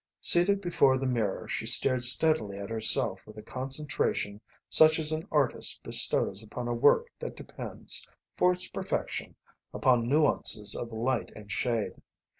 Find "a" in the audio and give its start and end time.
3.37-3.43, 6.67-6.73